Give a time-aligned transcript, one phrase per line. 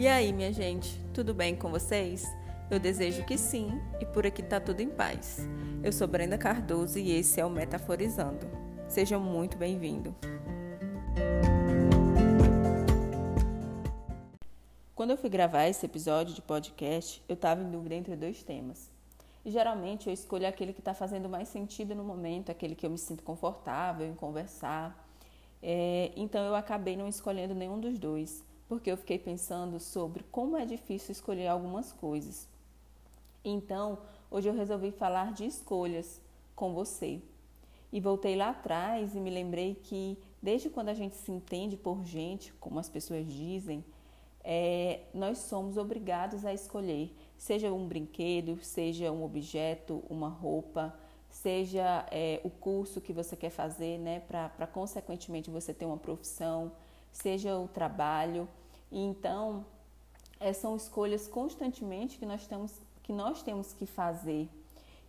[0.00, 2.24] E aí, minha gente, tudo bem com vocês?
[2.70, 5.46] Eu desejo que sim, e por aqui tá tudo em paz.
[5.84, 8.46] Eu sou Brenda Cardoso e esse é o Metaforizando.
[8.88, 10.16] Seja muito bem-vindo.
[14.94, 18.90] Quando eu fui gravar esse episódio de podcast, eu estava em dúvida entre dois temas.
[19.44, 22.90] E geralmente eu escolho aquele que está fazendo mais sentido no momento, aquele que eu
[22.90, 25.06] me sinto confortável em conversar.
[25.62, 30.56] É, então eu acabei não escolhendo nenhum dos dois, porque eu fiquei pensando sobre como
[30.56, 32.48] é difícil escolher algumas coisas.
[33.44, 33.98] Então,
[34.30, 36.20] hoje eu resolvi falar de escolhas
[36.54, 37.20] com você.
[37.92, 42.04] E voltei lá atrás e me lembrei que desde quando a gente se entende por
[42.04, 43.84] gente, como as pessoas dizem,
[44.44, 50.96] é, nós somos obrigados a escolher, seja um brinquedo, seja um objeto, uma roupa,
[51.28, 56.70] seja é, o curso que você quer fazer, né, para consequentemente você ter uma profissão,
[57.12, 58.48] seja o trabalho.
[58.90, 59.64] Então,
[60.38, 64.48] é, são escolhas constantemente que nós, temos, que nós temos que fazer.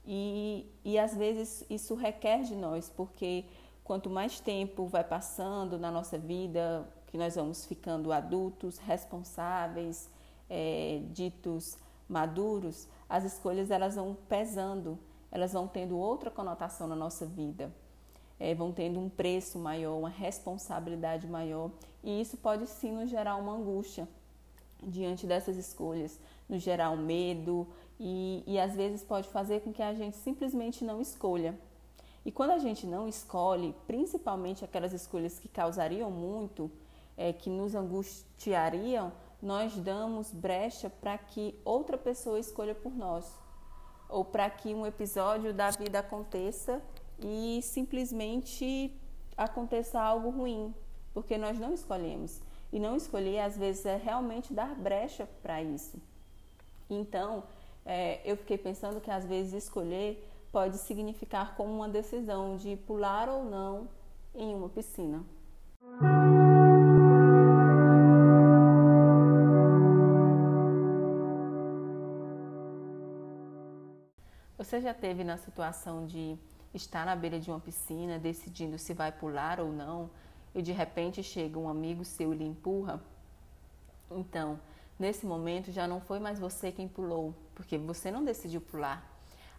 [0.05, 3.45] E, e às vezes isso requer de nós, porque
[3.83, 10.09] quanto mais tempo vai passando na nossa vida, que nós vamos ficando adultos, responsáveis,
[10.49, 11.77] é, ditos
[12.07, 14.97] maduros, as escolhas elas vão pesando,
[15.31, 17.71] elas vão tendo outra conotação na nossa vida,
[18.41, 21.69] é, vão tendo um preço maior, uma responsabilidade maior,
[22.03, 24.07] e isso pode sim nos gerar uma angústia
[24.81, 27.67] diante dessas escolhas, nos gerar um medo
[27.99, 31.55] e, e às vezes pode fazer com que a gente simplesmente não escolha.
[32.25, 36.71] E quando a gente não escolhe, principalmente aquelas escolhas que causariam muito,
[37.15, 43.31] é, que nos angustiariam, nós damos brecha para que outra pessoa escolha por nós,
[44.09, 46.81] ou para que um episódio da vida aconteça
[47.23, 48.93] e simplesmente
[49.37, 50.73] aconteça algo ruim,
[51.13, 52.41] porque nós não escolhemos.
[52.71, 56.01] E não escolher, às vezes, é realmente dar brecha para isso.
[56.89, 57.43] Então,
[57.85, 63.29] é, eu fiquei pensando que às vezes escolher pode significar como uma decisão de pular
[63.29, 63.87] ou não
[64.35, 65.23] em uma piscina.
[74.57, 76.37] Você já teve na situação de
[76.73, 80.09] estar na beira de uma piscina, decidindo se vai pular ou não,
[80.53, 83.01] e de repente chega um amigo seu e lhe empurra?
[84.09, 84.59] Então,
[84.99, 89.09] nesse momento já não foi mais você quem pulou, porque você não decidiu pular.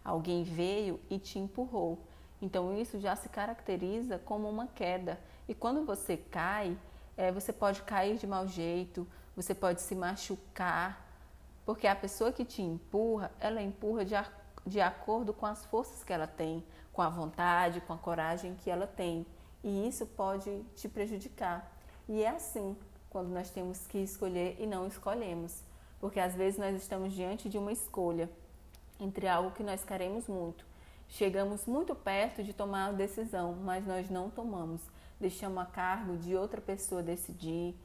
[0.03, 1.99] Alguém veio e te empurrou.
[2.41, 5.19] Então, isso já se caracteriza como uma queda.
[5.47, 6.77] E quando você cai,
[7.15, 11.07] é, você pode cair de mau jeito, você pode se machucar,
[11.65, 16.03] porque a pessoa que te empurra, ela empurra de acordo de acordo com as forças
[16.03, 19.25] que ela tem, com a vontade, com a coragem que ela tem.
[19.63, 21.71] E isso pode te prejudicar.
[22.07, 22.75] E é assim
[23.09, 25.61] quando nós temos que escolher e não escolhemos.
[25.99, 28.29] Porque às vezes nós estamos diante de uma escolha
[28.99, 30.65] entre algo que nós queremos muito.
[31.07, 34.81] Chegamos muito perto de tomar a decisão, mas nós não tomamos.
[35.19, 37.75] Deixamos a cargo de outra pessoa decidir,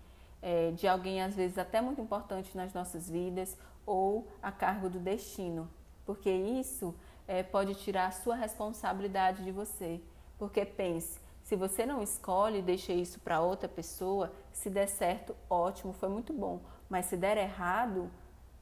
[0.41, 4.99] é, de alguém às vezes até muito importante nas nossas vidas, ou a cargo do
[4.99, 5.69] destino
[6.08, 6.94] porque isso
[7.26, 10.00] é, pode tirar a sua responsabilidade de você.
[10.38, 15.92] Porque pense, se você não escolhe, deixa isso para outra pessoa, se der certo, ótimo,
[15.92, 16.62] foi muito bom.
[16.88, 18.10] Mas se der errado,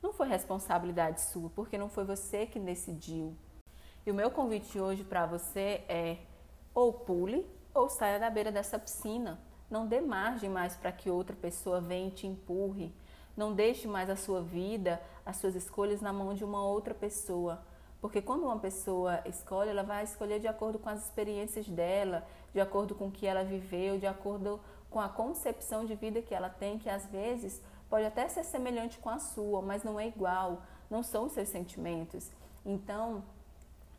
[0.03, 3.37] não foi responsabilidade sua, porque não foi você que decidiu.
[4.05, 6.17] E o meu convite hoje para você é
[6.75, 9.39] ou pule ou saia da beira dessa piscina.
[9.71, 12.93] Não dê margem mais para que outra pessoa venha e te empurre.
[13.37, 17.61] Não deixe mais a sua vida, as suas escolhas na mão de uma outra pessoa.
[18.01, 22.61] Porque quando uma pessoa escolhe, ela vai escolher de acordo com as experiências dela, de
[22.61, 24.61] acordo com o que ela viveu, de acordo
[24.91, 27.61] com a concepção de vida que ela tem, que às vezes
[27.91, 31.49] pode até ser semelhante com a sua, mas não é igual, não são os seus
[31.49, 32.31] sentimentos.
[32.65, 33.23] Então,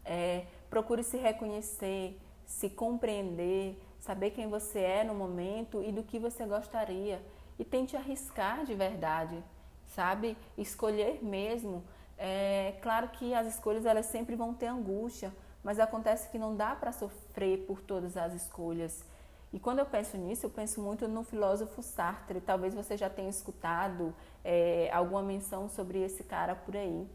[0.04, 6.18] é, procure se reconhecer, se compreender, saber quem você é no momento e do que
[6.18, 7.22] você gostaria
[7.60, 9.44] e tente arriscar de verdade,
[9.88, 10.38] sabe?
[10.58, 11.84] Escolher mesmo.
[12.18, 15.34] É claro que as escolhas elas sempre vão ter angústia,
[15.64, 19.04] mas acontece que não dá para sofrer por todas as escolhas.
[19.52, 22.42] E quando eu penso nisso, eu penso muito no filósofo Sartre.
[22.42, 24.14] Talvez você já tenha escutado
[24.44, 27.08] é, alguma menção sobre esse cara por aí.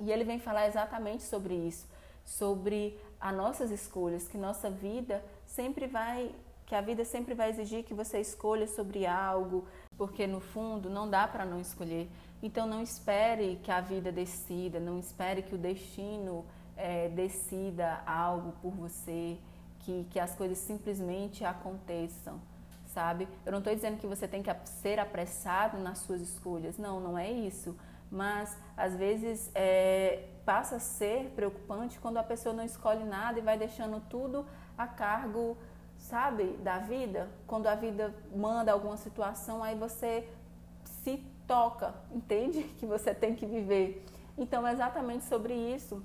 [0.00, 1.86] E ele vem falar exatamente sobre isso,
[2.24, 6.34] sobre as nossas escolhas, que nossa vida sempre vai
[6.68, 9.66] que a vida sempre vai exigir que você escolha sobre algo,
[9.96, 12.10] porque no fundo não dá para não escolher.
[12.42, 16.44] Então não espere que a vida decida, não espere que o destino
[16.76, 19.38] é, decida algo por você,
[19.80, 22.38] que, que as coisas simplesmente aconteçam,
[22.84, 23.26] sabe?
[23.46, 27.16] Eu não estou dizendo que você tem que ser apressado nas suas escolhas, não, não
[27.16, 27.74] é isso.
[28.10, 33.42] Mas às vezes é, passa a ser preocupante quando a pessoa não escolhe nada e
[33.42, 34.44] vai deixando tudo
[34.76, 35.56] a cargo,
[35.98, 37.28] sabe, da vida.
[37.46, 40.28] Quando a vida manda alguma situação, aí você
[41.02, 42.62] se toca, entende?
[42.78, 44.04] Que você tem que viver.
[44.36, 46.02] Então é exatamente sobre isso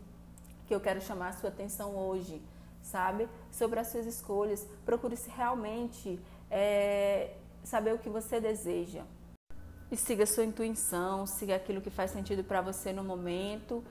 [0.65, 2.41] que eu quero chamar a sua atenção hoje,
[2.81, 3.29] sabe?
[3.51, 4.67] Sobre as suas escolhas.
[4.85, 6.19] Procure se realmente
[6.49, 9.03] é, saber o que você deseja.
[9.91, 13.83] E siga sua intuição, siga aquilo que faz sentido para você no momento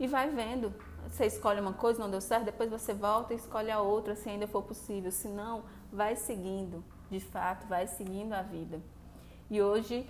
[0.00, 0.74] e vai vendo.
[1.06, 4.28] Você escolhe uma coisa, não deu certo, depois você volta e escolhe a outra, se
[4.28, 5.12] ainda for possível.
[5.12, 5.62] Se não,
[5.92, 8.80] vai seguindo, de fato, vai seguindo a vida.
[9.50, 10.08] E hoje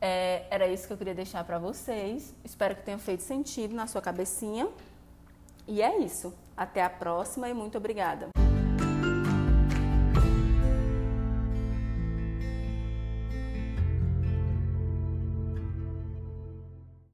[0.00, 2.34] é, era isso que eu queria deixar para vocês.
[2.44, 4.68] Espero que tenha feito sentido na sua cabecinha.
[5.66, 6.32] E é isso.
[6.56, 8.28] Até a próxima e muito obrigada.